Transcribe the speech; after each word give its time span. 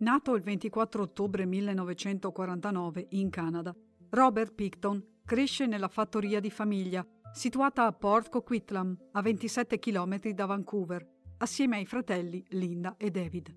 Nato 0.00 0.36
il 0.36 0.42
24 0.42 1.02
ottobre 1.02 1.44
1949 1.44 3.06
in 3.10 3.30
Canada, 3.30 3.74
Robert 4.10 4.54
Picton 4.54 5.04
cresce 5.24 5.66
nella 5.66 5.88
fattoria 5.88 6.38
di 6.38 6.50
famiglia 6.50 7.04
situata 7.32 7.84
a 7.84 7.92
Port 7.92 8.28
Coquitlam, 8.28 8.96
a 9.10 9.20
27 9.20 9.80
km 9.80 10.30
da 10.30 10.46
Vancouver, 10.46 11.04
assieme 11.38 11.78
ai 11.78 11.84
fratelli 11.84 12.44
Linda 12.50 12.94
e 12.96 13.10
David. 13.10 13.52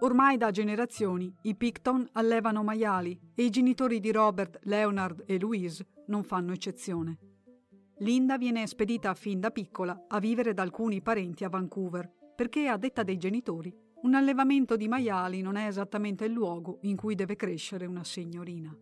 Ormai 0.00 0.36
da 0.36 0.50
generazioni 0.50 1.32
i 1.42 1.54
Picton 1.54 2.08
allevano 2.14 2.64
maiali 2.64 3.16
e 3.32 3.44
i 3.44 3.50
genitori 3.50 4.00
di 4.00 4.10
Robert, 4.10 4.58
Leonard 4.64 5.22
e 5.24 5.38
Louise 5.38 5.86
non 6.06 6.24
fanno 6.24 6.52
eccezione. 6.52 7.18
Linda 7.98 8.38
viene 8.38 8.66
spedita 8.66 9.14
fin 9.14 9.38
da 9.38 9.52
piccola 9.52 10.06
a 10.08 10.18
vivere 10.18 10.52
da 10.52 10.62
alcuni 10.62 11.00
parenti 11.00 11.44
a 11.44 11.48
Vancouver, 11.48 12.10
perché 12.34 12.66
a 12.66 12.76
detta 12.76 13.04
dei 13.04 13.18
genitori 13.18 13.72
un 14.02 14.14
allevamento 14.14 14.76
di 14.76 14.88
maiali 14.88 15.42
non 15.42 15.56
è 15.56 15.66
esattamente 15.66 16.24
il 16.24 16.32
luogo 16.32 16.78
in 16.82 16.96
cui 16.96 17.14
deve 17.14 17.36
crescere 17.36 17.86
una 17.86 18.04
signorina. 18.04 18.74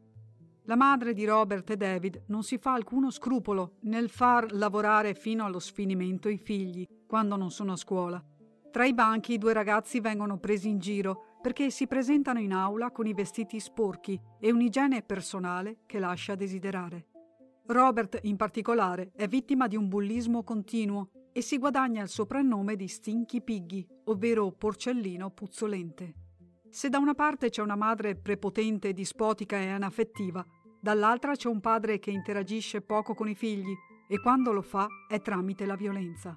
La 0.64 0.76
madre 0.76 1.14
di 1.14 1.24
Robert 1.24 1.70
e 1.70 1.76
David 1.76 2.24
non 2.26 2.42
si 2.42 2.58
fa 2.58 2.74
alcuno 2.74 3.10
scrupolo 3.10 3.76
nel 3.80 4.10
far 4.10 4.52
lavorare 4.52 5.14
fino 5.14 5.44
allo 5.44 5.58
sfinimento 5.58 6.28
i 6.28 6.36
figli 6.36 6.86
quando 7.06 7.36
non 7.36 7.50
sono 7.50 7.72
a 7.72 7.76
scuola. 7.76 8.22
Tra 8.70 8.84
i 8.84 8.92
banchi 8.92 9.32
i 9.32 9.38
due 9.38 9.54
ragazzi 9.54 9.98
vengono 9.98 10.38
presi 10.38 10.68
in 10.68 10.78
giro 10.78 11.38
perché 11.40 11.70
si 11.70 11.86
presentano 11.86 12.38
in 12.38 12.52
aula 12.52 12.90
con 12.90 13.06
i 13.06 13.14
vestiti 13.14 13.58
sporchi 13.60 14.20
e 14.38 14.52
un'igiene 14.52 15.02
personale 15.02 15.78
che 15.86 15.98
lascia 15.98 16.34
desiderare. 16.34 17.06
Robert, 17.66 18.20
in 18.22 18.36
particolare, 18.36 19.12
è 19.14 19.26
vittima 19.26 19.66
di 19.66 19.76
un 19.76 19.88
bullismo 19.88 20.42
continuo 20.42 21.10
e 21.32 21.42
si 21.42 21.58
guadagna 21.58 22.02
il 22.02 22.08
soprannome 22.08 22.76
di 22.76 22.88
Stinky 22.88 23.42
Piggy, 23.42 23.86
ovvero 24.04 24.50
porcellino 24.50 25.30
puzzolente. 25.30 26.14
Se 26.70 26.88
da 26.88 26.98
una 26.98 27.14
parte 27.14 27.50
c'è 27.50 27.62
una 27.62 27.76
madre 27.76 28.14
prepotente, 28.14 28.92
dispotica 28.92 29.56
e 29.58 29.68
anaffettiva, 29.68 30.44
dall'altra 30.80 31.34
c'è 31.34 31.48
un 31.48 31.60
padre 31.60 31.98
che 31.98 32.10
interagisce 32.10 32.80
poco 32.80 33.14
con 33.14 33.28
i 33.28 33.34
figli 33.34 33.74
e 34.08 34.20
quando 34.20 34.52
lo 34.52 34.62
fa 34.62 34.86
è 35.08 35.20
tramite 35.20 35.66
la 35.66 35.76
violenza. 35.76 36.36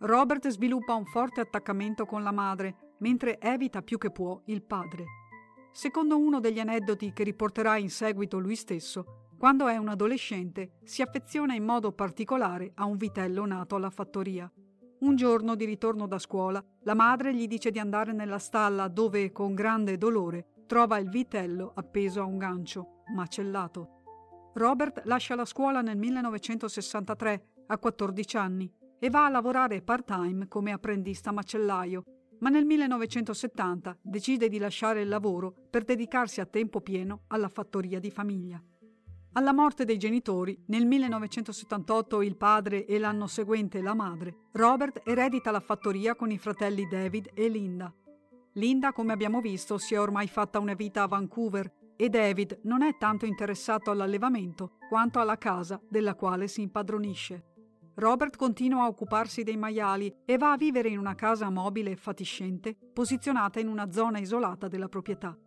Robert 0.00 0.48
sviluppa 0.48 0.94
un 0.94 1.04
forte 1.04 1.40
attaccamento 1.40 2.06
con 2.06 2.22
la 2.22 2.32
madre, 2.32 2.94
mentre 3.00 3.38
evita 3.38 3.82
più 3.82 3.98
che 3.98 4.10
può 4.10 4.40
il 4.46 4.62
padre. 4.62 5.04
Secondo 5.72 6.18
uno 6.18 6.40
degli 6.40 6.58
aneddoti 6.58 7.12
che 7.12 7.22
riporterà 7.22 7.76
in 7.76 7.90
seguito 7.90 8.38
lui 8.38 8.56
stesso, 8.56 9.28
quando 9.40 9.68
è 9.68 9.78
un 9.78 9.88
adolescente, 9.88 10.72
si 10.84 11.00
affeziona 11.00 11.54
in 11.54 11.64
modo 11.64 11.92
particolare 11.92 12.72
a 12.74 12.84
un 12.84 12.98
vitello 12.98 13.46
nato 13.46 13.74
alla 13.74 13.88
fattoria. 13.88 14.52
Un 14.98 15.16
giorno 15.16 15.54
di 15.54 15.64
ritorno 15.64 16.06
da 16.06 16.18
scuola, 16.18 16.62
la 16.82 16.92
madre 16.92 17.34
gli 17.34 17.46
dice 17.46 17.70
di 17.70 17.78
andare 17.78 18.12
nella 18.12 18.38
stalla 18.38 18.86
dove, 18.88 19.32
con 19.32 19.54
grande 19.54 19.96
dolore, 19.96 20.64
trova 20.66 20.98
il 20.98 21.08
vitello 21.08 21.72
appeso 21.74 22.20
a 22.20 22.24
un 22.24 22.36
gancio, 22.36 23.02
macellato. 23.14 24.50
Robert 24.52 25.00
lascia 25.06 25.34
la 25.34 25.46
scuola 25.46 25.80
nel 25.80 25.96
1963, 25.96 27.44
a 27.68 27.78
14 27.78 28.36
anni, 28.36 28.70
e 28.98 29.08
va 29.08 29.24
a 29.24 29.30
lavorare 29.30 29.80
part-time 29.80 30.48
come 30.48 30.70
apprendista 30.70 31.32
macellaio, 31.32 32.02
ma 32.40 32.50
nel 32.50 32.66
1970 32.66 34.00
decide 34.02 34.50
di 34.50 34.58
lasciare 34.58 35.00
il 35.00 35.08
lavoro 35.08 35.54
per 35.70 35.84
dedicarsi 35.84 36.42
a 36.42 36.46
tempo 36.46 36.82
pieno 36.82 37.22
alla 37.28 37.48
fattoria 37.48 37.98
di 37.98 38.10
famiglia. 38.10 38.62
Alla 39.34 39.52
morte 39.52 39.84
dei 39.84 39.96
genitori, 39.96 40.60
nel 40.66 40.86
1978 40.86 42.20
il 42.22 42.36
padre 42.36 42.84
e 42.84 42.98
l'anno 42.98 43.28
seguente 43.28 43.80
la 43.80 43.94
madre, 43.94 44.46
Robert 44.50 45.02
eredita 45.04 45.52
la 45.52 45.60
fattoria 45.60 46.16
con 46.16 46.32
i 46.32 46.38
fratelli 46.38 46.88
David 46.88 47.30
e 47.32 47.48
Linda. 47.48 47.94
Linda, 48.54 48.92
come 48.92 49.12
abbiamo 49.12 49.40
visto, 49.40 49.78
si 49.78 49.94
è 49.94 50.00
ormai 50.00 50.26
fatta 50.26 50.58
una 50.58 50.74
vita 50.74 51.04
a 51.04 51.06
Vancouver 51.06 51.72
e 51.94 52.08
David 52.08 52.58
non 52.64 52.82
è 52.82 52.96
tanto 52.98 53.24
interessato 53.24 53.92
all'allevamento 53.92 54.78
quanto 54.88 55.20
alla 55.20 55.38
casa 55.38 55.80
della 55.88 56.16
quale 56.16 56.48
si 56.48 56.62
impadronisce. 56.62 57.44
Robert 57.94 58.36
continua 58.36 58.82
a 58.82 58.88
occuparsi 58.88 59.44
dei 59.44 59.56
maiali 59.56 60.12
e 60.24 60.38
va 60.38 60.52
a 60.52 60.56
vivere 60.56 60.88
in 60.88 60.98
una 60.98 61.14
casa 61.14 61.50
mobile 61.50 61.92
e 61.92 61.96
fatiscente 61.96 62.76
posizionata 62.92 63.60
in 63.60 63.68
una 63.68 63.92
zona 63.92 64.18
isolata 64.18 64.66
della 64.66 64.88
proprietà. 64.88 65.38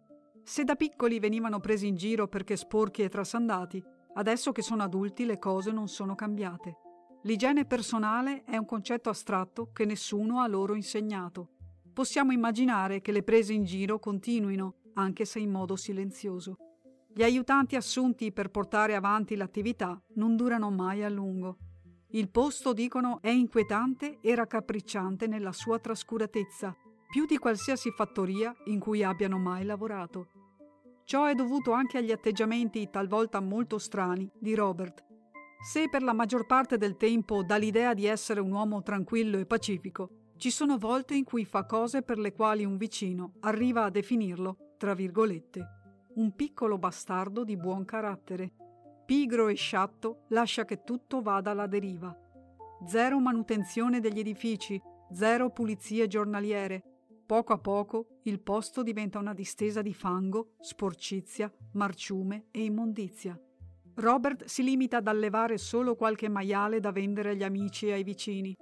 Se 0.46 0.66
da 0.66 0.76
piccoli 0.76 1.20
venivano 1.20 1.62
presi 1.62 1.88
in 1.88 1.96
giro 1.96 2.28
perché 2.28 2.58
sporchi 2.58 3.02
e 3.02 3.10
trasandati, 3.10 3.82
adesso 4.16 4.52
che 4.52 4.62
sono 4.62 4.84
adulti 4.84 5.24
le 5.24 5.40
cose 5.40 5.72
non 5.72 5.88
sono 5.88 6.16
cambiate. 6.16 6.78
L'igiene 7.24 7.64
personale 7.66 8.44
è 8.44 8.58
un 8.58 8.66
concetto 8.66 9.10
astratto 9.10 9.72
che 9.72 9.86
nessuno 9.86 10.42
ha 10.42 10.48
loro 10.48 10.76
insegnato. 10.76 11.52
Possiamo 11.94 12.34
immaginare 12.34 13.00
che 13.00 13.14
le 13.14 13.24
prese 13.24 13.54
in 13.54 13.64
giro 13.64 14.00
continuino, 14.00 14.76
anche 14.96 15.24
se 15.24 15.40
in 15.40 15.50
modo 15.50 15.78
silenzioso. 15.78 16.58
Gli 17.14 17.24
aiutanti 17.24 17.78
assunti 17.78 18.34
per 18.34 18.50
portare 18.50 18.96
avanti 18.96 19.38
l'attività 19.38 20.00
non 20.16 20.36
durano 20.36 20.70
mai 20.70 21.06
a 21.06 21.10
lungo. 21.10 21.58
Il 22.10 22.30
posto, 22.30 22.74
dicono, 22.74 23.20
è 23.22 23.30
inquietante 23.30 24.20
e 24.20 24.36
raccapricciante 24.36 25.26
nella 25.26 25.54
sua 25.54 25.80
trascuratezza 25.80 26.76
più 27.14 27.28
di 27.28 27.38
qualsiasi 27.38 27.92
fattoria 27.92 28.52
in 28.66 28.80
cui 28.80 29.04
abbiano 29.04 29.38
mai 29.38 29.66
lavorato. 29.66 30.30
Ciò 31.04 31.26
è 31.26 31.36
dovuto 31.36 31.72
anche 31.72 32.00
agli 32.00 32.12
atteggiamenti 32.12 32.90
talvolta 32.90 33.40
molto 33.40 33.78
strani 33.78 34.28
di 34.40 34.56
Robert. 34.56 35.06
Se 35.64 35.90
per 35.90 36.02
la 36.02 36.14
maggior 36.14 36.48
parte 36.48 36.76
del 36.78 36.98
tempo 36.98 37.44
dà 37.44 37.58
l'idea 37.58 37.94
di 37.94 38.08
essere 38.08 38.40
un 38.40 38.52
uomo 38.52 38.82
tranquillo 38.82 39.38
e 39.38 39.46
pacifico, 39.46 40.32
ci 40.38 40.50
sono 40.50 40.80
volte 40.80 41.14
in 41.14 41.24
cui 41.24 41.46
fa 41.46 41.68
cose 41.68 42.02
per 42.02 42.18
le 42.18 42.34
quali 42.34 42.66
un 42.66 42.78
vicino 42.78 43.34
arriva 43.42 43.84
a 43.84 43.92
definirlo, 43.92 44.74
tra 44.80 44.96
virgolette, 44.96 45.68
un 46.16 46.34
piccolo 46.34 46.80
bastardo 46.80 47.44
di 47.44 47.56
buon 47.56 47.86
carattere. 47.86 48.54
Pigro 49.06 49.50
e 49.50 49.54
sciatto 49.54 50.24
lascia 50.30 50.66
che 50.66 50.84
tutto 50.84 51.22
vada 51.22 51.52
alla 51.52 51.68
deriva. 51.68 52.12
Zero 52.88 53.20
manutenzione 53.20 54.00
degli 54.00 54.18
edifici, 54.18 54.82
zero 55.12 55.52
pulizie 55.52 56.08
giornaliere, 56.08 56.93
Poco 57.26 57.54
a 57.54 57.58
poco 57.58 58.20
il 58.24 58.42
posto 58.42 58.84
diventa 58.84 59.18
una 59.18 59.34
distesa 59.34 59.82
di 59.82 59.94
fango, 59.94 60.56
sporcizia, 60.60 61.52
marciume 61.74 62.48
e 62.52 62.66
immondizia. 62.66 63.40
Robert 63.96 64.46
si 64.46 64.62
limita 64.62 64.98
ad 64.98 65.08
allevare 65.08 65.58
solo 65.58 65.96
qualche 65.96 66.28
maiale 66.28 66.82
da 66.82 66.92
vendere 66.92 67.30
agli 67.30 67.44
amici 67.44 67.88
e 67.88 67.94
ai 67.94 68.04
vicini. 68.04 68.54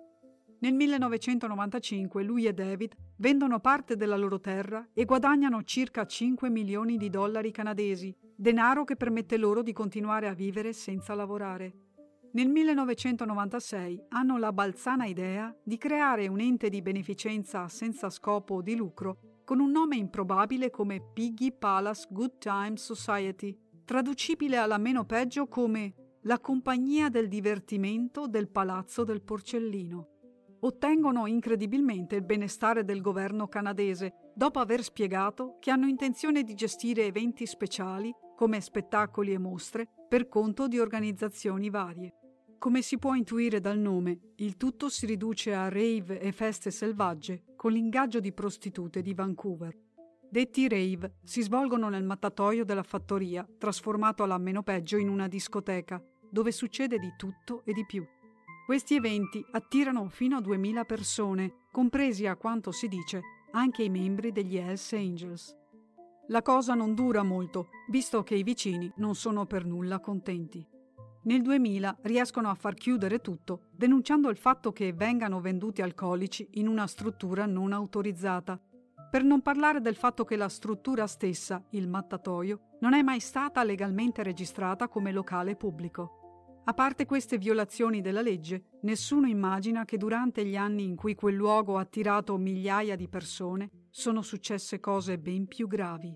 Nel 0.60 0.74
1995 0.76 2.24
lui 2.24 2.46
e 2.46 2.54
David 2.54 2.94
vendono 3.16 3.60
parte 3.60 3.96
della 3.96 4.16
loro 4.16 4.40
terra 4.40 4.88
e 4.94 5.06
guadagnano 5.06 5.64
circa 5.64 6.06
5 6.06 6.48
milioni 6.52 6.98
di 6.98 7.10
dollari 7.10 7.50
canadesi, 7.50 8.16
denaro 8.36 8.84
che 8.84 8.96
permette 8.96 9.38
loro 9.38 9.64
di 9.64 9.74
continuare 9.74 10.28
a 10.28 10.34
vivere 10.34 10.72
senza 10.74 11.16
lavorare. 11.16 11.90
Nel 12.34 12.47
1996 12.47 14.06
hanno 14.09 14.38
la 14.38 14.53
balzana 14.53 15.06
idea 15.06 15.53
di 15.62 15.78
creare 15.78 16.30
un 16.30 16.40
ente 16.40 16.69
di 16.69 16.81
beneficenza 16.81 17.68
senza 17.68 18.09
scopo 18.09 18.62
di 18.62 18.74
lucro 18.74 19.42
con 19.44 19.59
un 19.59 19.69
nome 19.69 19.97
improbabile 19.97 20.69
come 20.69 21.01
Piggy 21.13 21.51
Palace 21.51 22.07
Good 22.10 22.38
Time 22.38 22.78
Society, 22.78 23.54
traducibile 23.83 24.56
alla 24.56 24.78
meno 24.78 25.04
peggio 25.04 25.48
come 25.48 26.19
la 26.22 26.39
compagnia 26.39 27.10
del 27.10 27.28
divertimento 27.28 28.28
del 28.28 28.48
Palazzo 28.48 29.04
del 29.04 29.22
Porcellino. 29.22 30.07
Ottengono 30.62 31.28
incredibilmente 31.28 32.16
il 32.16 32.24
benestare 32.24 32.86
del 32.86 33.01
governo 33.01 33.50
canadese 33.50 34.31
dopo 34.33 34.60
aver 34.60 34.83
spiegato 34.83 35.57
che 35.60 35.69
hanno 35.69 35.88
intenzione 35.88 36.44
di 36.44 36.54
gestire 36.54 37.04
eventi 37.04 37.45
speciali 37.45 38.10
come 38.38 38.62
spettacoli 38.62 39.33
e 39.33 39.38
mostre 39.38 39.86
per 40.07 40.30
conto 40.30 40.69
di 40.69 40.80
organizzazioni 40.80 41.69
varie. 41.69 42.13
Come 42.62 42.84
si 42.84 43.00
può 43.00 43.16
intuire 43.16 43.60
dal 43.60 43.80
nome, 43.80 44.34
il 44.36 44.56
tutto 44.56 44.88
si 44.88 45.08
riduce 45.08 45.52
a 45.52 45.68
rave 45.68 46.19
e 46.19 46.31
feste 46.31 46.69
selvagge 46.69 47.46
con 47.56 47.72
l'ingaggio 47.72 48.19
di 48.19 48.31
prostitute 48.34 49.02
di 49.02 49.16
Vancouver. 49.16 49.75
Detti 50.30 50.68
rave 50.68 51.16
si 51.24 51.42
svolgono 51.42 51.90
nel 51.90 52.04
mattatoio 52.04 52.63
della 52.63 52.84
fattoria, 52.84 53.50
trasformato 53.58 54.22
alla 54.22 54.38
meno 54.38 54.62
peggio 54.62 54.98
in 54.98 55.10
una 55.10 55.28
discoteca, 55.28 56.00
dove 56.30 56.52
succede 56.52 57.00
di 57.00 57.16
tutto 57.18 57.63
e 57.66 57.74
di 57.74 57.84
più. 57.84 58.06
Questi 58.68 58.94
eventi 58.94 59.44
attirano 59.54 60.07
fino 60.10 60.38
a 60.38 60.42
2000 60.42 60.86
persone, 60.86 61.54
compresi 61.72 62.28
a 62.28 62.36
quanto 62.36 62.72
si 62.72 62.88
dice 62.88 63.22
anche 63.54 63.81
i 63.81 63.90
membri 63.90 64.31
degli 64.31 64.57
Hells 64.57 64.94
Angels. 64.94 65.57
La 66.28 66.44
cosa 66.44 66.75
non 66.75 66.94
dura 66.94 67.24
molto, 67.24 67.69
visto 67.90 68.22
che 68.22 68.36
i 68.36 68.44
vicini 68.44 68.92
non 68.98 69.16
sono 69.16 69.48
per 69.48 69.66
nulla 69.66 70.00
contenti. 70.00 70.70
Nel 71.23 71.44
2000 71.44 71.97
riescono 72.01 72.50
a 72.50 72.56
far 72.56 72.73
chiudere 72.73 73.19
tutto, 73.19 73.68
denunciando 73.71 74.29
il 74.29 74.38
fatto 74.38 74.71
che 74.71 74.91
vengano 74.91 75.39
venduti 75.39 75.83
alcolici 75.83 76.47
in 76.53 76.68
una 76.68 76.88
struttura 76.88 77.45
non 77.45 77.73
autorizzata, 77.73 78.59
per 79.12 79.23
non 79.23 79.41
parlare 79.41 79.81
del 79.81 79.95
fatto 79.95 80.23
che 80.23 80.35
la 80.35 80.50
struttura 80.50 81.06
stessa, 81.06 81.63
il 81.71 81.88
mattatoio, 81.88 82.77
non 82.79 82.94
è 82.94 83.03
mai 83.03 83.19
stata 83.19 83.63
legalmente 83.63 84.23
registrata 84.23 84.88
come 84.88 85.12
locale 85.12 85.56
pubblico. 85.56 86.62
A 86.63 86.73
parte 86.73 87.06
queste 87.06 87.38
violazioni 87.38 88.01
della 88.01 88.21
legge, 88.21 88.79
nessuno 88.81 89.27
immagina 89.27 89.85
che 89.85 89.97
durante 89.97 90.44
gli 90.45 90.56
anni 90.56 90.85
in 90.85 90.95
cui 90.95 91.13
quel 91.13 91.35
luogo 91.35 91.77
ha 91.77 91.81
attirato 91.81 92.38
migliaia 92.38 92.95
di 92.95 93.07
persone 93.07 93.69
sono 93.89 94.23
successe 94.23 94.79
cose 94.79 95.19
ben 95.19 95.45
più 95.45 95.68
gravi. 95.68 96.15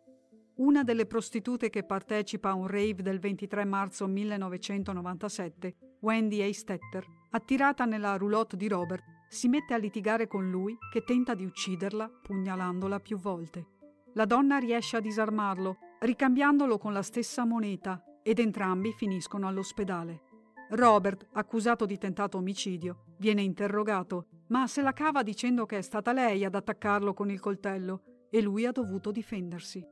Una 0.58 0.84
delle 0.84 1.06
prostitute 1.06 1.70
che 1.70 1.84
partecipa 1.84 2.52
a 2.52 2.54
un 2.54 2.68
rave 2.68 3.02
del 3.02 3.20
23 3.20 3.66
marzo 3.66 4.08
1997, 4.08 5.76
Wendy 6.00 6.40
Eistetter, 6.40 7.06
attirata 7.32 7.84
nella 7.84 8.16
roulotte 8.16 8.56
di 8.56 8.70
Robert, 8.70 9.04
si 9.28 9.50
mette 9.50 9.74
a 9.74 9.78
litigare 9.78 10.28
con 10.28 10.50
lui 10.50 10.78
che 10.90 11.04
tenta 11.04 11.34
di 11.34 11.44
ucciderla 11.44 12.10
pugnalandola 12.24 13.02
più 13.02 13.18
volte. 13.18 13.68
La 14.14 14.24
donna 14.24 14.58
riesce 14.58 14.96
a 14.96 15.02
disarmarlo, 15.02 15.76
ricambiandolo 16.00 16.78
con 16.78 16.94
la 16.94 17.02
stessa 17.02 17.44
moneta, 17.44 18.02
ed 18.24 18.40
entrambi 18.40 18.94
finiscono 18.94 19.50
all'ospedale. 19.50 20.22
Robert, 20.70 21.28
accusato 21.34 21.86
di 21.86 21.98
tentato 21.98 22.38
omicidio, 22.38 23.08
viene 23.18 23.42
interrogato, 23.42 24.28
ma 24.48 24.68
se 24.68 24.82
la 24.82 24.94
cava 24.94 25.22
dicendo 25.22 25.66
che 25.66 25.80
è 25.80 25.82
stata 25.82 26.14
lei 26.14 26.46
ad 26.46 26.56
attaccarlo 26.56 27.14
con 27.14 27.30
il 27.30 27.42
coltello 27.42 28.28
e 28.30 28.42
lui 28.42 28.66
ha 28.66 28.72
dovuto 28.72 29.12
difendersi 29.12 29.86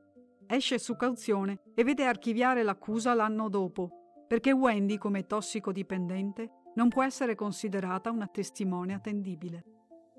esce 0.46 0.78
su 0.78 0.96
cauzione 0.96 1.60
e 1.74 1.84
vede 1.84 2.04
archiviare 2.04 2.62
l'accusa 2.62 3.14
l'anno 3.14 3.48
dopo, 3.48 4.24
perché 4.26 4.52
Wendy, 4.52 4.98
come 4.98 5.26
tossicodipendente, 5.26 6.50
non 6.74 6.88
può 6.88 7.02
essere 7.02 7.34
considerata 7.34 8.10
una 8.10 8.26
testimone 8.26 8.94
attendibile. 8.94 9.64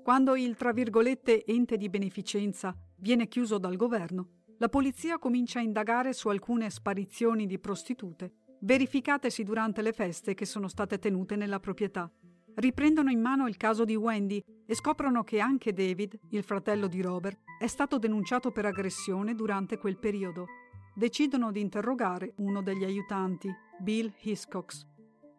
Quando 0.02 0.36
il 0.36 0.56
tra 0.56 0.72
virgolette 0.72 1.44
ente 1.44 1.76
di 1.76 1.88
beneficenza 1.88 2.74
viene 2.98 3.26
chiuso 3.26 3.58
dal 3.58 3.76
governo, 3.76 4.28
la 4.58 4.68
polizia 4.68 5.18
comincia 5.18 5.58
a 5.58 5.62
indagare 5.62 6.12
su 6.12 6.28
alcune 6.28 6.70
sparizioni 6.70 7.46
di 7.46 7.58
prostitute, 7.58 8.32
verificatesi 8.60 9.42
durante 9.42 9.82
le 9.82 9.92
feste 9.92 10.34
che 10.34 10.46
sono 10.46 10.68
state 10.68 10.98
tenute 10.98 11.36
nella 11.36 11.60
proprietà. 11.60 12.10
Riprendono 12.54 13.10
in 13.10 13.20
mano 13.20 13.48
il 13.48 13.58
caso 13.58 13.84
di 13.84 13.96
Wendy 13.96 14.40
e 14.66 14.74
scoprono 14.74 15.22
che 15.22 15.38
anche 15.38 15.72
David, 15.72 16.18
il 16.30 16.42
fratello 16.42 16.88
di 16.88 17.00
Robert, 17.00 17.38
è 17.58 17.66
stato 17.66 17.98
denunciato 17.98 18.50
per 18.50 18.66
aggressione 18.66 19.34
durante 19.34 19.78
quel 19.78 19.98
periodo. 19.98 20.46
Decidono 20.94 21.52
di 21.52 21.60
interrogare 21.60 22.32
uno 22.36 22.62
degli 22.62 22.84
aiutanti, 22.84 23.50
Bill 23.78 24.12
Hiscox. 24.20 24.84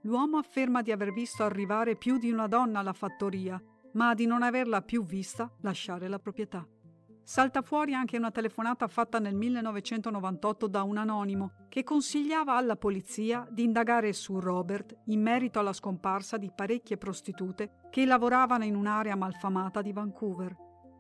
L'uomo 0.01 0.37
afferma 0.37 0.81
di 0.81 0.91
aver 0.91 1.11
visto 1.11 1.43
arrivare 1.43 1.95
più 1.95 2.17
di 2.17 2.31
una 2.31 2.47
donna 2.47 2.79
alla 2.79 2.93
fattoria, 2.93 3.61
ma 3.93 4.13
di 4.13 4.25
non 4.25 4.43
averla 4.43 4.81
più 4.81 5.03
vista 5.03 5.51
lasciare 5.61 6.07
la 6.07 6.19
proprietà. 6.19 6.65
Salta 7.29 7.61
fuori 7.61 7.93
anche 7.93 8.15
una 8.15 8.31
telefonata 8.31 8.87
fatta 8.87 9.19
nel 9.19 9.35
1998 9.35 10.67
da 10.67 10.83
un 10.83 10.95
anonimo 10.95 11.65
che 11.67 11.83
consigliava 11.83 12.55
alla 12.55 12.77
polizia 12.77 13.45
di 13.51 13.65
indagare 13.65 14.13
su 14.13 14.39
Robert 14.39 14.95
in 15.07 15.21
merito 15.21 15.59
alla 15.59 15.73
scomparsa 15.73 16.37
di 16.37 16.49
parecchie 16.55 16.95
prostitute 16.95 17.81
che 17.89 18.05
lavoravano 18.05 18.63
in 18.63 18.77
un'area 18.77 19.17
malfamata 19.17 19.81
di 19.81 19.91
Vancouver. 19.91 20.55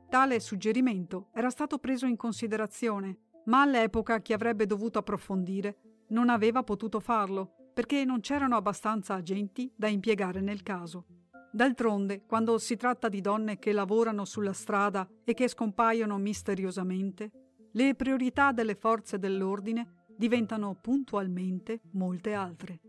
Tale 0.09 0.41
suggerimento 0.41 1.29
era 1.31 1.49
stato 1.49 1.77
preso 1.77 2.05
in 2.07 2.17
considerazione, 2.17 3.19
ma 3.45 3.61
all'epoca 3.61 4.19
chi 4.19 4.33
avrebbe 4.33 4.65
dovuto 4.65 4.99
approfondire 4.99 5.77
non 6.09 6.27
aveva 6.27 6.61
potuto 6.61 6.99
farlo 6.99 7.71
perché 7.73 8.03
non 8.03 8.19
c'erano 8.19 8.57
abbastanza 8.57 9.13
agenti 9.13 9.71
da 9.73 9.87
impiegare 9.87 10.41
nel 10.41 10.61
caso. 10.61 11.05
D'altronde, 11.51 12.23
quando 12.25 12.57
si 12.57 12.75
tratta 12.75 13.09
di 13.09 13.21
donne 13.21 13.57
che 13.57 13.71
lavorano 13.71 14.25
sulla 14.25 14.53
strada 14.53 15.07
e 15.23 15.33
che 15.33 15.47
scompaiono 15.47 16.17
misteriosamente, 16.17 17.31
le 17.71 17.95
priorità 17.95 18.51
delle 18.51 18.75
forze 18.75 19.17
dell'ordine 19.17 20.05
diventano 20.15 20.75
puntualmente 20.81 21.81
molte 21.91 22.33
altre. 22.33 22.79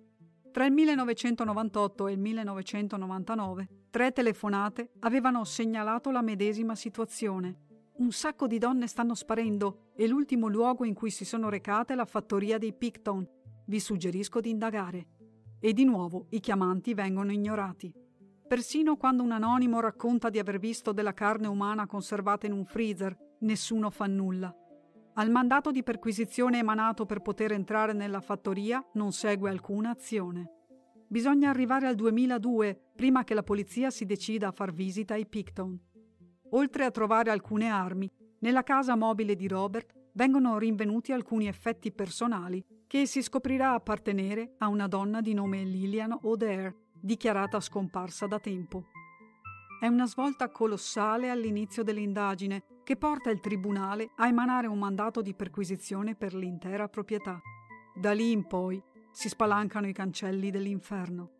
Tra 0.50 0.64
il 0.64 0.72
1998 0.72 2.08
e 2.08 2.12
il 2.12 2.18
1999, 2.18 3.68
tre 3.90 4.12
telefonate 4.12 4.90
avevano 5.00 5.44
segnalato 5.44 6.10
la 6.10 6.22
medesima 6.22 6.74
situazione. 6.74 7.66
Un 7.98 8.12
sacco 8.12 8.46
di 8.46 8.58
donne 8.58 8.86
stanno 8.86 9.14
sparendo 9.14 9.90
e 9.94 10.06
l'ultimo 10.06 10.48
luogo 10.48 10.84
in 10.84 10.94
cui 10.94 11.10
si 11.10 11.24
sono 11.24 11.48
recate 11.48 11.92
è 11.92 11.96
la 11.96 12.06
fattoria 12.06 12.56
dei 12.58 12.72
Picton. 12.72 13.28
Vi 13.66 13.80
suggerisco 13.80 14.40
di 14.40 14.50
indagare. 14.50 15.06
E 15.60 15.72
di 15.72 15.84
nuovo 15.84 16.26
i 16.30 16.40
chiamanti 16.40 16.94
vengono 16.94 17.32
ignorati. 17.32 17.92
Persino 18.48 18.96
quando 18.96 19.22
un 19.22 19.32
anonimo 19.32 19.78
racconta 19.78 20.30
di 20.30 20.38
aver 20.38 20.58
visto 20.58 20.92
della 20.92 21.12
carne 21.12 21.48
umana 21.48 21.86
conservata 21.86 22.46
in 22.46 22.52
un 22.52 22.64
freezer, 22.64 23.14
nessuno 23.40 23.90
fa 23.90 24.06
nulla. 24.06 24.50
Al 25.16 25.30
mandato 25.30 25.70
di 25.70 25.82
perquisizione 25.82 26.56
emanato 26.56 27.04
per 27.04 27.20
poter 27.20 27.52
entrare 27.52 27.92
nella 27.92 28.22
fattoria 28.22 28.82
non 28.94 29.12
segue 29.12 29.50
alcuna 29.50 29.90
azione. 29.90 30.50
Bisogna 31.06 31.50
arrivare 31.50 31.88
al 31.88 31.94
2002 31.94 32.92
prima 32.96 33.22
che 33.22 33.34
la 33.34 33.42
polizia 33.42 33.90
si 33.90 34.06
decida 34.06 34.48
a 34.48 34.52
far 34.52 34.72
visita 34.72 35.12
ai 35.12 35.26
Picton. 35.26 35.78
Oltre 36.52 36.86
a 36.86 36.90
trovare 36.90 37.30
alcune 37.30 37.68
armi, 37.68 38.10
nella 38.38 38.62
casa 38.62 38.96
mobile 38.96 39.36
di 39.36 39.46
Robert 39.46 39.92
vengono 40.12 40.56
rinvenuti 40.56 41.12
alcuni 41.12 41.48
effetti 41.48 41.92
personali 41.92 42.64
che 42.86 43.04
si 43.04 43.20
scoprirà 43.20 43.74
appartenere 43.74 44.54
a 44.56 44.68
una 44.68 44.88
donna 44.88 45.20
di 45.20 45.34
nome 45.34 45.64
Lillian 45.64 46.16
O'Dare, 46.22 46.87
dichiarata 47.00 47.60
scomparsa 47.60 48.26
da 48.26 48.38
tempo. 48.38 48.86
È 49.80 49.86
una 49.86 50.06
svolta 50.06 50.50
colossale 50.50 51.30
all'inizio 51.30 51.82
dell'indagine 51.82 52.64
che 52.82 52.96
porta 52.96 53.30
il 53.30 53.40
tribunale 53.40 54.10
a 54.16 54.26
emanare 54.26 54.66
un 54.66 54.78
mandato 54.78 55.22
di 55.22 55.34
perquisizione 55.34 56.14
per 56.14 56.34
l'intera 56.34 56.88
proprietà. 56.88 57.40
Da 57.94 58.12
lì 58.12 58.32
in 58.32 58.46
poi 58.46 58.82
si 59.12 59.28
spalancano 59.28 59.86
i 59.86 59.92
cancelli 59.92 60.50
dell'inferno. 60.50 61.32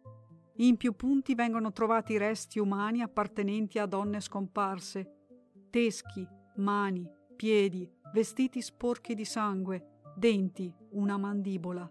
In 0.57 0.77
più 0.77 0.95
punti 0.95 1.35
vengono 1.35 1.73
trovati 1.73 2.17
resti 2.17 2.59
umani 2.59 3.01
appartenenti 3.01 3.79
a 3.79 3.87
donne 3.87 4.21
scomparse, 4.21 5.13
teschi, 5.71 6.27
mani, 6.57 7.09
piedi, 7.37 7.89
vestiti 8.13 8.61
sporchi 8.61 9.15
di 9.15 9.25
sangue, 9.25 10.01
denti, 10.17 10.73
una 10.91 11.17
mandibola. 11.17 11.91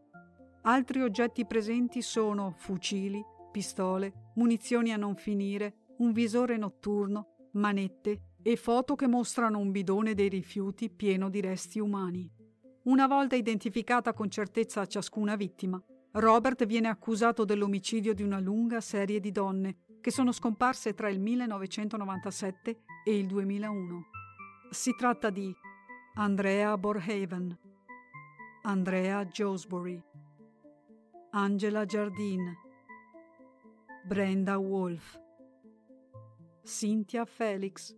Altri 0.63 1.01
oggetti 1.01 1.45
presenti 1.45 2.01
sono 2.01 2.53
fucili, 2.57 3.23
pistole, 3.57 4.31
munizioni 4.35 4.93
a 4.93 4.97
non 4.97 5.15
finire, 5.15 5.95
un 5.97 6.11
visore 6.11 6.57
notturno, 6.57 7.47
manette 7.53 8.35
e 8.43 8.55
foto 8.55 8.95
che 8.95 9.07
mostrano 9.07 9.57
un 9.57 9.71
bidone 9.71 10.13
dei 10.13 10.29
rifiuti 10.29 10.91
pieno 10.91 11.27
di 11.27 11.41
resti 11.41 11.79
umani. 11.79 12.31
Una 12.83 13.07
volta 13.07 13.35
identificata 13.35 14.13
con 14.13 14.29
certezza 14.29 14.85
ciascuna 14.85 15.35
vittima, 15.35 15.83
Robert 16.11 16.67
viene 16.67 16.87
accusato 16.87 17.45
dell'omicidio 17.45 18.13
di 18.13 18.21
una 18.21 18.39
lunga 18.39 18.79
serie 18.79 19.19
di 19.19 19.31
donne 19.31 19.77
che 20.01 20.11
sono 20.11 20.31
scomparse 20.31 20.93
tra 20.93 21.09
il 21.09 21.19
1997 21.19 22.81
e 23.05 23.17
il 23.17 23.25
2001. 23.25 24.03
Si 24.69 24.93
tratta 24.95 25.31
di 25.31 25.51
Andrea 26.13 26.77
Borhaven, 26.77 27.57
Andrea 28.61 29.25
Josbury, 29.25 29.99
Angela 31.31 31.85
Jardine, 31.85 32.65
Brenda 34.07 34.57
Wolf, 34.57 35.19
Cynthia 36.63 37.25
Felix, 37.25 37.93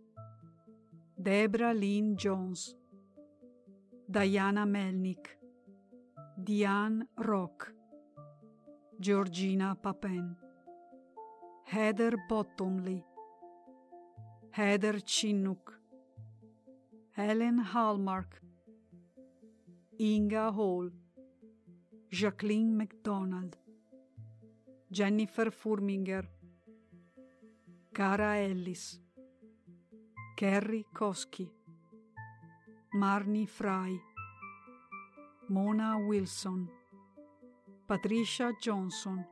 Debra 1.16 1.72
Lynn 1.72 2.16
Jones, 2.16 2.74
Diana 4.10 4.66
Melnick, 4.66 5.38
Diane 6.36 7.06
Rock, 7.16 7.72
Georgina 8.98 9.76
Papin, 9.80 10.34
Heather 11.66 12.16
Bottomley, 12.28 13.04
Heather 14.50 14.98
Chinook, 14.98 15.78
Helen 17.12 17.58
Hallmark, 17.58 18.40
Inga 20.00 20.50
Hall, 20.50 20.90
Jacqueline 22.10 22.76
McDonald, 22.76 23.59
Jennifer 24.92 25.52
Furminger, 25.52 26.26
Cara 27.94 28.38
Ellis, 28.38 28.98
Kerry 30.36 30.84
Koski, 30.92 31.48
Marnie 32.96 33.46
Fry, 33.46 33.96
Mona 35.48 35.96
Wilson, 35.96 36.68
Patricia 37.86 38.50
Johnson, 38.60 39.24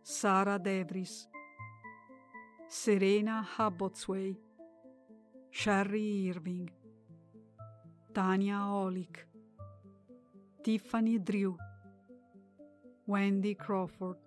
Sara 0.00 0.58
Devris, 0.58 1.26
Serena 2.66 3.46
Habbotsway, 3.58 4.34
Sherry 5.50 6.30
Irving, 6.30 6.70
Tania 8.14 8.64
Olick, 8.64 9.26
Tiffany 10.62 11.18
Drew, 11.18 11.54
Wendy 13.06 13.54
Crawford 13.54 14.21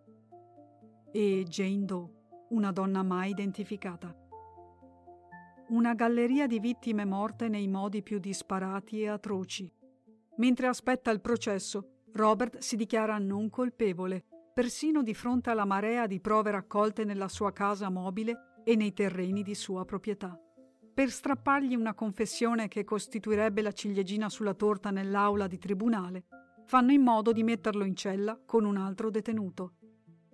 e 1.16 1.46
Jane 1.48 1.86
Doe, 1.86 2.10
una 2.50 2.74
donna 2.74 3.02
mai 3.02 3.30
identificata. 3.30 4.14
Una 5.70 5.94
galleria 5.94 6.46
di 6.46 6.60
vittime 6.60 7.06
morte 7.06 7.48
nei 7.48 7.70
modi 7.70 8.04
più 8.04 8.20
disparati 8.20 9.00
e 9.00 9.08
atroci. 9.08 9.72
Mentre 10.36 10.68
aspetta 10.68 11.12
il 11.12 11.22
processo, 11.22 12.02
Robert 12.12 12.58
si 12.58 12.76
dichiara 12.76 13.18
non 13.18 13.50
colpevole, 13.50 14.26
persino 14.54 15.02
di 15.04 15.14
fronte 15.14 15.52
alla 15.52 15.64
marea 15.64 16.06
di 16.06 16.20
prove 16.20 16.52
raccolte 16.52 17.06
nella 17.06 17.30
sua 17.30 17.54
casa 17.54 17.90
mobile 17.90 18.62
e 18.66 18.76
nei 18.76 18.92
terreni 18.92 19.42
di 19.42 19.56
sua 19.56 19.86
proprietà. 19.86 20.38
Per 20.94 21.10
strappargli 21.10 21.76
una 21.76 21.94
confessione 21.94 22.68
che 22.68 22.84
costituirebbe 22.84 23.62
la 23.62 23.72
ciliegina 23.72 24.28
sulla 24.28 24.54
torta 24.54 24.92
nell'aula 24.92 25.48
di 25.48 25.58
tribunale, 25.58 26.26
fanno 26.66 26.92
in 26.92 27.04
modo 27.04 27.32
di 27.32 27.44
metterlo 27.44 27.86
in 27.86 27.96
cella 27.96 28.38
con 28.46 28.66
un 28.66 28.76
altro 28.76 29.10
detenuto. 29.10 29.76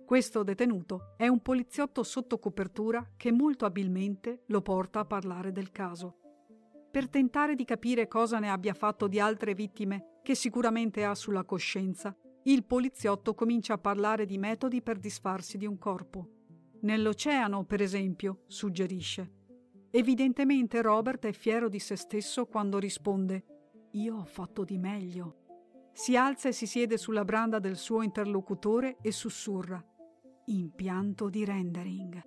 Questo 0.04 0.42
detenuto 0.42 1.14
è 1.16 1.28
un 1.28 1.40
poliziotto 1.40 2.02
sotto 2.02 2.38
copertura 2.38 3.12
che 3.16 3.32
molto 3.32 3.64
abilmente 3.64 4.42
lo 4.46 4.60
porta 4.60 5.00
a 5.00 5.04
parlare 5.04 5.52
del 5.52 5.70
caso. 5.70 6.18
Per 6.90 7.08
tentare 7.08 7.54
di 7.54 7.64
capire 7.64 8.08
cosa 8.08 8.38
ne 8.38 8.50
abbia 8.50 8.74
fatto 8.74 9.08
di 9.08 9.18
altre 9.18 9.54
vittime 9.54 10.18
che 10.22 10.34
sicuramente 10.34 11.04
ha 11.04 11.14
sulla 11.14 11.44
coscienza, 11.44 12.14
il 12.44 12.64
poliziotto 12.64 13.34
comincia 13.34 13.74
a 13.74 13.78
parlare 13.78 14.26
di 14.26 14.36
metodi 14.36 14.82
per 14.82 14.98
disfarsi 14.98 15.56
di 15.56 15.66
un 15.66 15.78
corpo. 15.78 16.28
Nell'oceano, 16.80 17.64
per 17.64 17.80
esempio, 17.80 18.42
suggerisce. 18.48 19.30
Evidentemente 19.90 20.82
Robert 20.82 21.24
è 21.26 21.32
fiero 21.32 21.68
di 21.68 21.78
se 21.78 21.96
stesso 21.96 22.46
quando 22.46 22.78
risponde 22.78 23.44
Io 23.92 24.16
ho 24.16 24.24
fatto 24.24 24.64
di 24.64 24.76
meglio. 24.76 25.36
Si 25.92 26.16
alza 26.16 26.48
e 26.48 26.52
si 26.52 26.66
siede 26.66 26.96
sulla 26.96 27.24
branda 27.24 27.58
del 27.58 27.76
suo 27.76 28.02
interlocutore 28.02 28.96
e 29.02 29.12
sussurra. 29.12 29.84
Impianto 30.46 31.28
di 31.28 31.44
rendering. 31.44 32.20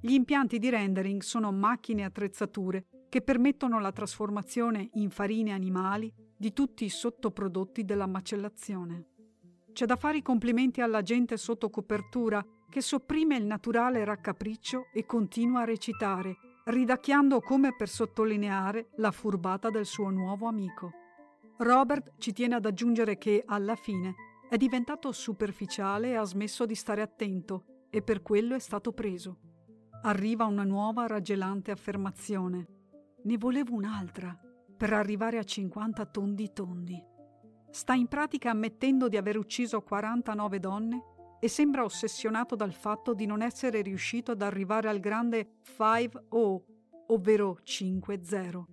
Gli 0.00 0.12
impianti 0.12 0.58
di 0.58 0.70
rendering 0.70 1.20
sono 1.20 1.52
macchine 1.52 2.00
e 2.00 2.04
attrezzature 2.04 2.86
che 3.10 3.20
permettono 3.20 3.78
la 3.78 3.92
trasformazione 3.92 4.88
in 4.94 5.10
farine 5.10 5.52
animali 5.52 6.10
di 6.34 6.54
tutti 6.54 6.86
i 6.86 6.88
sottoprodotti 6.88 7.84
della 7.84 8.06
macellazione. 8.06 9.08
C'è 9.70 9.84
da 9.84 9.96
fare 9.96 10.16
i 10.16 10.22
complimenti 10.22 10.80
alla 10.80 11.02
gente 11.02 11.36
sotto 11.36 11.68
copertura 11.68 12.42
che 12.70 12.80
sopprime 12.80 13.36
il 13.36 13.44
naturale 13.44 14.02
raccapriccio 14.04 14.86
e 14.94 15.04
continua 15.04 15.60
a 15.60 15.64
recitare, 15.66 16.36
ridacchiando 16.64 17.40
come 17.40 17.76
per 17.76 17.90
sottolineare 17.90 18.88
la 18.96 19.10
furbata 19.10 19.68
del 19.68 19.84
suo 19.84 20.08
nuovo 20.08 20.46
amico. 20.46 20.90
Robert 21.58 22.14
ci 22.16 22.32
tiene 22.32 22.54
ad 22.54 22.64
aggiungere 22.64 23.18
che, 23.18 23.42
alla 23.46 23.76
fine, 23.76 24.14
è 24.48 24.56
diventato 24.56 25.10
superficiale 25.12 26.10
e 26.10 26.14
ha 26.14 26.24
smesso 26.24 26.66
di 26.66 26.74
stare 26.74 27.02
attento 27.02 27.86
e 27.90 28.02
per 28.02 28.22
quello 28.22 28.54
è 28.54 28.58
stato 28.60 28.92
preso. 28.92 29.38
Arriva 30.02 30.44
una 30.44 30.62
nuova 30.62 31.06
raggelante 31.06 31.72
affermazione. 31.72 32.66
Ne 33.24 33.38
volevo 33.38 33.74
un'altra 33.74 34.38
per 34.76 34.92
arrivare 34.92 35.38
a 35.38 35.42
50 35.42 36.06
tondi 36.06 36.52
tondi. 36.52 37.02
Sta 37.70 37.94
in 37.94 38.06
pratica 38.06 38.50
ammettendo 38.50 39.08
di 39.08 39.16
aver 39.16 39.36
ucciso 39.36 39.82
49 39.82 40.60
donne 40.60 41.02
e 41.40 41.48
sembra 41.48 41.84
ossessionato 41.84 42.54
dal 42.54 42.72
fatto 42.72 43.14
di 43.14 43.26
non 43.26 43.42
essere 43.42 43.82
riuscito 43.82 44.30
ad 44.30 44.42
arrivare 44.42 44.88
al 44.88 45.00
grande 45.00 45.60
5-0, 45.76 46.62
ovvero 47.08 47.58
5-0. 47.64 48.64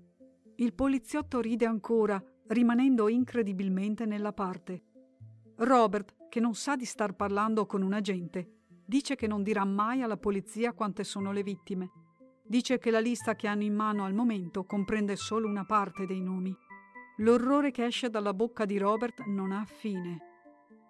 Il 0.56 0.74
poliziotto 0.74 1.40
ride 1.40 1.66
ancora 1.66 2.24
rimanendo 2.48 3.10
incredibilmente 3.10 4.06
nella 4.06 4.34
parte. 4.34 4.84
Robert, 5.58 6.30
che 6.30 6.40
non 6.40 6.56
sa 6.56 6.76
di 6.76 6.86
star 6.86 7.14
parlando 7.14 7.66
con 7.66 7.82
un 7.82 7.94
agente, 7.94 8.62
dice 8.86 9.16
che 9.16 9.28
non 9.28 9.44
dirà 9.44 9.64
mai 9.66 10.02
alla 10.02 10.18
polizia 10.18 10.74
quante 10.74 11.04
sono 11.04 11.32
le 11.32 11.44
vittime. 11.44 11.92
Dice 12.46 12.78
che 12.78 12.92
la 12.92 13.00
lista 13.00 13.36
che 13.36 13.48
hanno 13.48 13.64
in 13.64 13.74
mano 13.74 14.04
al 14.04 14.14
momento 14.14 14.66
comprende 14.66 15.16
solo 15.16 15.48
una 15.48 15.66
parte 15.66 16.06
dei 16.06 16.22
nomi. 16.22 16.56
L'orrore 17.18 17.72
che 17.72 17.86
esce 17.86 18.10
dalla 18.10 18.34
bocca 18.34 18.66
di 18.66 18.78
Robert 18.78 19.24
non 19.26 19.52
ha 19.52 19.64
fine. 19.66 20.20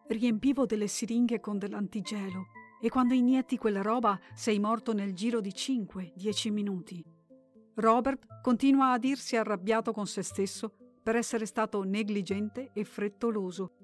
Riempivo 0.07 0.65
delle 0.65 0.87
siringhe 0.87 1.39
con 1.39 1.57
dell'antigelo 1.57 2.47
e 2.81 2.89
quando 2.89 3.13
inietti 3.13 3.57
quella 3.57 3.81
roba 3.81 4.19
sei 4.33 4.59
morto 4.59 4.93
nel 4.93 5.13
giro 5.13 5.41
di 5.41 5.51
5-10 5.51 6.51
minuti. 6.51 7.03
Robert 7.75 8.41
continua 8.41 8.91
a 8.91 8.97
dirsi 8.97 9.35
arrabbiato 9.35 9.91
con 9.91 10.07
se 10.07 10.21
stesso 10.21 10.73
per 11.01 11.15
essere 11.15 11.45
stato 11.45 11.83
negligente 11.83 12.71
e 12.73 12.83
frettoloso. 12.83 13.82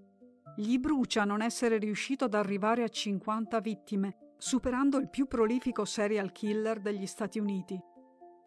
Gli 0.56 0.78
brucia 0.78 1.24
non 1.24 1.42
essere 1.42 1.78
riuscito 1.78 2.26
ad 2.26 2.34
arrivare 2.34 2.84
a 2.84 2.90
50 2.90 3.60
vittime, 3.60 4.34
superando 4.38 4.98
il 4.98 5.10
più 5.10 5.28
prolifico 5.28 5.86
serial 5.86 6.32
killer 6.32 6.80
degli 6.80 7.06
Stati 7.06 7.40
Uniti. 7.40 7.80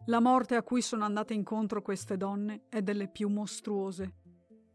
La 0.07 0.19
morte 0.19 0.55
a 0.55 0.63
cui 0.63 0.81
sono 0.81 1.05
andate 1.05 1.33
incontro 1.33 1.81
queste 1.81 2.17
donne 2.17 2.63
è 2.69 2.81
delle 2.81 3.07
più 3.07 3.29
mostruose. 3.29 4.15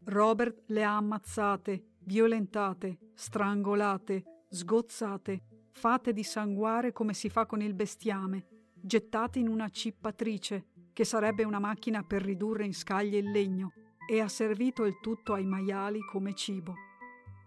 Robert 0.05 0.63
le 0.67 0.83
ha 0.83 0.97
ammazzate, 0.97 1.97
violentate, 1.99 2.97
strangolate, 3.13 4.45
sgozzate, 4.49 5.43
fatte 5.71 6.13
di 6.13 6.23
sanguare 6.23 6.91
come 6.91 7.13
si 7.13 7.29
fa 7.29 7.45
con 7.45 7.61
il 7.61 7.75
bestiame, 7.75 8.47
gettate 8.73 9.39
in 9.39 9.47
una 9.47 9.69
cippatrice, 9.69 10.65
che 10.93 11.05
sarebbe 11.05 11.43
una 11.43 11.59
macchina 11.59 12.03
per 12.03 12.23
ridurre 12.23 12.65
in 12.65 12.73
scaglie 12.73 13.19
il 13.19 13.29
legno, 13.29 13.71
e 14.09 14.19
ha 14.21 14.27
servito 14.27 14.85
il 14.85 14.99
tutto 14.99 15.33
ai 15.33 15.45
maiali 15.45 15.99
come 16.01 16.33
cibo. 16.33 16.73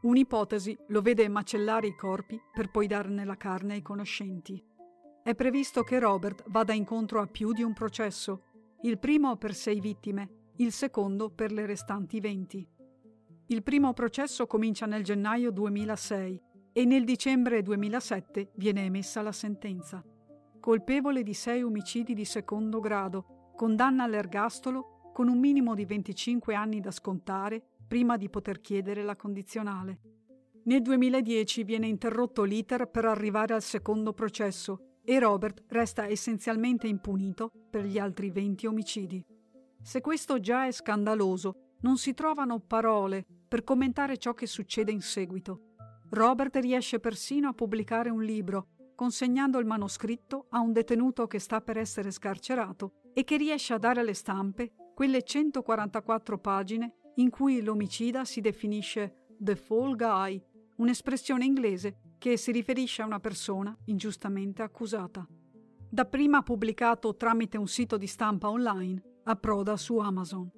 Un'ipotesi 0.03 0.77
lo 0.89 1.01
vede 1.01 1.29
macellare 1.29 1.87
i 1.87 1.95
corpi 1.95 2.41
per 2.53 2.73
poi 2.73 2.89
darne 2.89 3.25
la 3.25 3.37
carne 3.37 3.75
ai 3.75 3.83
conoscenti. 3.83 4.61
È 5.23 5.33
previsto 5.37 5.85
che 5.85 6.01
Robert 6.01 6.43
vada 6.49 6.73
incontro 6.73 7.21
a 7.21 7.27
più 7.27 7.53
di 7.53 7.63
un 7.63 7.73
processo, 7.73 8.43
il 8.83 8.99
primo 8.99 9.37
per 9.37 9.55
sei 9.55 9.79
vittime, 9.79 10.51
il 10.57 10.73
secondo 10.73 11.31
per 11.31 11.53
le 11.53 11.67
restanti 11.67 12.19
venti. 12.19 12.67
Il 13.47 13.63
primo 13.63 13.93
processo 13.93 14.49
comincia 14.49 14.87
nel 14.87 15.05
gennaio 15.05 15.53
2006 15.53 16.43
e 16.73 16.85
nel 16.85 17.05
dicembre 17.05 17.63
2007 17.63 18.51
viene 18.57 18.85
emessa 18.85 19.23
la 19.23 19.31
sentenza. 19.31 20.05
Colpevole 20.59 21.23
di 21.23 21.35
sei 21.35 21.63
omicidi 21.63 22.13
di 22.15 22.25
secondo 22.25 22.81
grado, 22.81 23.53
condanna 23.55 24.03
all'ergastolo 24.03 25.11
con 25.13 25.29
un 25.29 25.39
minimo 25.39 25.77
di 25.77 25.85
25 25.85 26.57
anni 26.57 26.81
da 26.81 26.91
scontare 26.91 27.67
prima 27.93 28.17
di 28.17 28.31
poter 28.31 28.63
chiedere 28.63 29.03
la 29.03 29.17
condizionale. 29.17 30.01
Nel 30.65 30.81
2010 30.81 31.63
viene 31.63 31.87
interrotto 31.87 32.43
l'iter 32.43 32.87
per 32.87 33.05
arrivare 33.05 33.53
al 33.53 33.61
secondo 33.61 34.15
processo 34.15 35.01
e 35.05 35.19
Robert 35.19 35.65
resta 35.67 36.09
essenzialmente 36.09 36.87
impunito 36.87 37.51
per 37.69 37.85
gli 37.85 37.99
altri 37.99 38.31
20 38.31 38.67
omicidi. 38.67 39.23
Se 39.83 40.01
questo 40.01 40.41
già 40.41 40.67
è 40.67 40.73
scandaloso, 40.73 41.75
non 41.83 41.99
si 41.99 42.15
trovano 42.15 42.61
parole 42.61 43.27
per 43.47 43.63
commentare 43.63 44.17
ciò 44.17 44.33
che 44.33 44.47
succede 44.47 44.91
in 44.91 45.03
seguito. 45.03 45.75
Robert 46.09 46.57
riesce 46.57 46.99
persino 46.99 47.51
a 47.51 47.53
pubblicare 47.53 48.09
un 48.09 48.23
libro, 48.23 48.69
consegnando 48.95 49.59
il 49.59 49.67
manoscritto 49.67 50.47
a 50.49 50.61
un 50.61 50.73
detenuto 50.73 51.27
che 51.27 51.39
sta 51.39 51.61
per 51.61 51.77
essere 51.77 52.11
scarcerato 52.11 53.03
e 53.13 53.23
che 53.23 53.37
riesce 53.37 53.75
a 53.75 53.79
dare 53.79 54.01
alle 54.01 54.15
stampe 54.15 54.73
quelle 54.95 55.23
144 55.23 56.39
pagine 56.39 56.95
in 57.17 57.31
cui 57.31 57.63
l'omicida 57.63 58.25
si 58.25 58.41
definisce 58.41 59.27
The 59.39 59.57
Fall 59.57 59.97
Guy, 59.97 60.43
un'espressione 60.77 61.45
inglese 61.45 62.15
che 62.19 62.37
si 62.37 62.53
riferisce 62.53 63.03
a 63.03 63.07
una 63.07 63.21
persona 63.21 63.77
ingiustamente 63.87 64.63
accusata. 64.63 65.27
Dapprima 65.91 66.43
pubblicato 66.43 67.17
tramite 67.17 67.59
un 67.59 67.67
sito 67.67 67.97
di 67.97 68.07
stampa 68.07 68.49
online, 68.49 69.03
approda 69.25 69.77
su 69.77 69.99
Amazon. 69.99 70.51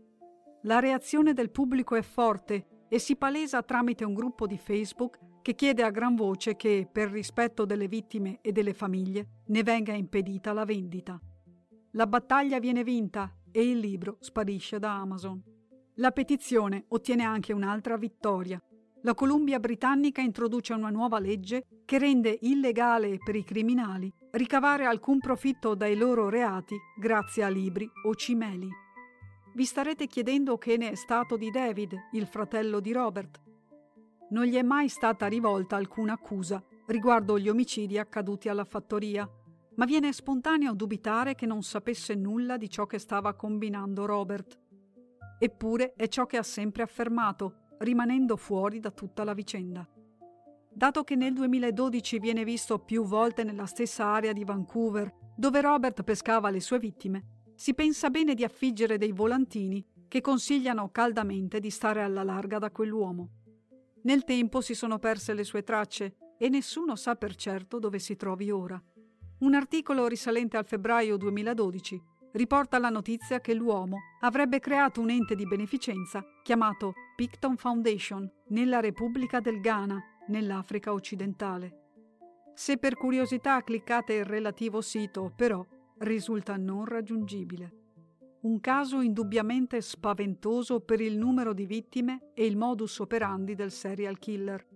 La 0.62 0.78
reazione 0.78 1.32
del 1.32 1.50
pubblico 1.50 1.94
è 1.94 2.02
forte 2.02 2.86
e 2.88 2.98
si 2.98 3.16
palesa 3.16 3.62
tramite 3.62 4.04
un 4.04 4.14
gruppo 4.14 4.46
di 4.46 4.56
Facebook 4.58 5.18
che 5.42 5.54
chiede 5.54 5.82
a 5.82 5.90
gran 5.90 6.14
voce 6.14 6.56
che, 6.56 6.88
per 6.90 7.10
rispetto 7.10 7.64
delle 7.64 7.88
vittime 7.88 8.38
e 8.40 8.52
delle 8.52 8.72
famiglie, 8.72 9.42
ne 9.46 9.62
venga 9.62 9.92
impedita 9.92 10.52
la 10.52 10.64
vendita. 10.64 11.20
La 11.92 12.06
battaglia 12.06 12.58
viene 12.58 12.82
vinta 12.82 13.34
e 13.50 13.68
il 13.68 13.78
libro 13.78 14.16
sparisce 14.20 14.78
da 14.78 14.94
Amazon. 14.94 15.53
La 15.98 16.10
petizione 16.10 16.86
ottiene 16.88 17.22
anche 17.22 17.52
un'altra 17.52 17.96
vittoria. 17.96 18.60
La 19.02 19.14
Columbia 19.14 19.60
britannica 19.60 20.20
introduce 20.20 20.72
una 20.72 20.90
nuova 20.90 21.20
legge 21.20 21.66
che 21.84 21.98
rende 21.98 22.36
illegale 22.40 23.18
per 23.24 23.36
i 23.36 23.44
criminali 23.44 24.12
ricavare 24.32 24.86
alcun 24.86 25.20
profitto 25.20 25.76
dai 25.76 25.94
loro 25.94 26.28
reati 26.28 26.74
grazie 26.98 27.44
a 27.44 27.48
libri 27.48 27.88
o 28.06 28.14
cimeli. 28.16 28.68
Vi 29.54 29.64
starete 29.64 30.08
chiedendo 30.08 30.58
che 30.58 30.76
ne 30.76 30.90
è 30.90 30.94
stato 30.96 31.36
di 31.36 31.52
David, 31.52 31.96
il 32.10 32.26
fratello 32.26 32.80
di 32.80 32.90
Robert. 32.90 33.40
Non 34.30 34.46
gli 34.46 34.56
è 34.56 34.62
mai 34.62 34.88
stata 34.88 35.28
rivolta 35.28 35.76
alcuna 35.76 36.14
accusa 36.14 36.60
riguardo 36.86 37.38
gli 37.38 37.48
omicidi 37.48 37.98
accaduti 37.98 38.48
alla 38.48 38.64
fattoria 38.64 39.30
ma 39.76 39.84
viene 39.84 40.12
spontaneo 40.12 40.74
dubitare 40.74 41.34
che 41.34 41.46
non 41.46 41.62
sapesse 41.62 42.14
nulla 42.14 42.56
di 42.56 42.68
ciò 42.68 42.86
che 42.86 42.98
stava 42.98 43.34
combinando 43.34 44.06
Robert. 44.06 44.58
Eppure 45.44 45.92
è 45.94 46.08
ciò 46.08 46.24
che 46.24 46.38
ha 46.38 46.42
sempre 46.42 46.82
affermato, 46.82 47.74
rimanendo 47.80 48.34
fuori 48.34 48.80
da 48.80 48.90
tutta 48.90 49.24
la 49.24 49.34
vicenda. 49.34 49.86
Dato 50.72 51.04
che 51.04 51.16
nel 51.16 51.34
2012 51.34 52.18
viene 52.18 52.44
visto 52.44 52.78
più 52.78 53.04
volte 53.04 53.44
nella 53.44 53.66
stessa 53.66 54.06
area 54.06 54.32
di 54.32 54.42
Vancouver, 54.42 55.14
dove 55.36 55.60
Robert 55.60 56.02
pescava 56.02 56.48
le 56.48 56.60
sue 56.60 56.78
vittime, 56.78 57.42
si 57.54 57.74
pensa 57.74 58.08
bene 58.08 58.32
di 58.32 58.42
affiggere 58.42 58.96
dei 58.96 59.12
volantini 59.12 59.84
che 60.08 60.22
consigliano 60.22 60.88
caldamente 60.90 61.60
di 61.60 61.68
stare 61.68 62.02
alla 62.02 62.22
larga 62.22 62.58
da 62.58 62.70
quell'uomo. 62.70 63.28
Nel 64.04 64.24
tempo 64.24 64.62
si 64.62 64.72
sono 64.72 64.98
perse 64.98 65.34
le 65.34 65.44
sue 65.44 65.62
tracce 65.62 66.16
e 66.38 66.48
nessuno 66.48 66.96
sa 66.96 67.16
per 67.16 67.34
certo 67.34 67.78
dove 67.78 67.98
si 67.98 68.16
trovi 68.16 68.50
ora. 68.50 68.82
Un 69.40 69.52
articolo 69.52 70.06
risalente 70.06 70.56
al 70.56 70.64
febbraio 70.64 71.18
2012 71.18 72.02
riporta 72.34 72.78
la 72.78 72.88
notizia 72.88 73.40
che 73.40 73.54
l'uomo 73.54 73.98
avrebbe 74.20 74.58
creato 74.58 75.00
un 75.00 75.10
ente 75.10 75.34
di 75.34 75.46
beneficenza 75.46 76.24
chiamato 76.42 76.94
Picton 77.14 77.56
Foundation 77.56 78.30
nella 78.48 78.80
Repubblica 78.80 79.40
del 79.40 79.60
Ghana, 79.60 80.02
nell'Africa 80.28 80.92
occidentale. 80.92 81.80
Se 82.54 82.78
per 82.78 82.96
curiosità 82.96 83.62
cliccate 83.62 84.14
il 84.14 84.24
relativo 84.24 84.80
sito, 84.80 85.32
però, 85.34 85.64
risulta 85.98 86.56
non 86.56 86.84
raggiungibile. 86.84 87.82
Un 88.42 88.60
caso 88.60 89.00
indubbiamente 89.00 89.80
spaventoso 89.80 90.80
per 90.80 91.00
il 91.00 91.16
numero 91.16 91.52
di 91.52 91.66
vittime 91.66 92.30
e 92.34 92.44
il 92.44 92.56
modus 92.56 92.98
operandi 92.98 93.54
del 93.54 93.70
serial 93.70 94.18
killer. 94.18 94.66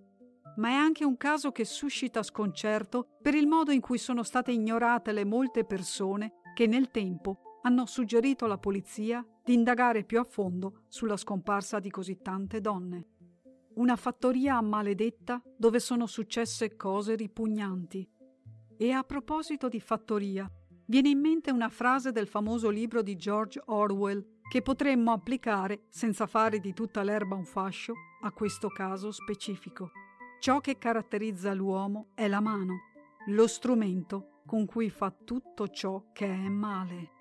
Ma 0.57 0.71
è 0.71 0.75
anche 0.75 1.05
un 1.05 1.17
caso 1.17 1.53
che 1.53 1.65
suscita 1.65 2.23
sconcerto 2.23 3.19
per 3.21 3.35
il 3.35 3.47
modo 3.47 3.71
in 3.71 3.81
cui 3.81 3.99
sono 3.99 4.23
state 4.23 4.53
ignorate 4.53 5.13
le 5.13 5.25
molte 5.25 5.65
persone 5.65 6.35
che 6.55 6.67
nel 6.67 6.91
tempo 6.91 7.48
hanno 7.63 7.87
suggerito 7.87 8.45
alla 8.45 8.59
polizia 8.59 9.25
di 9.45 9.55
indagare 9.55 10.05
più 10.05 10.19
a 10.19 10.25
fondo 10.25 10.85
sulla 10.89 11.17
scomparsa 11.17 11.81
di 11.81 11.91
così 11.91 12.19
tante 12.21 12.61
donne. 12.61 13.07
Una 13.75 13.97
fattoria 13.97 14.61
maledetta 14.61 15.43
dove 15.57 15.79
sono 15.81 16.07
successe 16.07 16.77
cose 16.77 17.15
ripugnanti. 17.15 18.09
E 18.77 18.91
a 18.93 19.03
proposito 19.03 19.69
di 19.69 19.81
fattoria, 19.81 20.51
viene 20.87 21.11
in 21.11 21.21
mente 21.21 21.51
una 21.51 21.69
frase 21.69 22.13
del 22.13 22.27
famoso 22.27 22.71
libro 22.71 23.03
di 23.03 23.17
George 23.17 23.61
Orwell 23.67 24.37
che 24.49 24.63
potremmo 24.63 25.13
applicare, 25.13 25.85
senza 25.89 26.27
fare 26.27 26.59
di 26.59 26.73
tutta 26.73 27.03
l'erba 27.03 27.35
un 27.35 27.45
fascio, 27.45 27.93
a 28.23 28.33
questo 28.33 28.69
caso 28.69 29.11
specifico. 29.11 29.91
Ciò 30.41 30.61
che 30.61 30.79
caratterizza 30.79 31.53
l'uomo 31.53 32.09
è 32.15 32.29
la 32.29 32.41
mano, 32.41 32.79
lo 33.27 33.47
strumento 33.47 34.41
con 34.47 34.65
cui 34.65 34.89
fa 34.89 35.11
tutto 35.11 35.69
ciò 35.69 36.11
che 36.13 36.27
è 36.27 36.49
male. 36.49 37.18